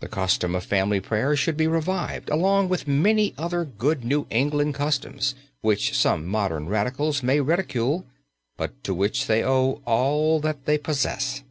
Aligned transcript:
The 0.00 0.08
custom 0.08 0.54
of 0.54 0.66
family 0.66 1.00
prayers 1.00 1.38
should 1.38 1.56
be 1.56 1.66
revived 1.66 2.28
along 2.28 2.68
with 2.68 2.86
many 2.86 3.32
other 3.38 3.64
good 3.64 4.04
New 4.04 4.26
England 4.28 4.74
customs 4.74 5.34
which 5.62 5.96
some 5.96 6.26
modern 6.26 6.68
radicals 6.68 7.22
may 7.22 7.40
ridicule, 7.40 8.04
but 8.58 8.84
to 8.84 8.92
which 8.92 9.26
they 9.28 9.42
owe 9.42 9.80
all 9.86 10.40
that 10.40 10.66
they 10.66 10.76
possess. 10.76 11.42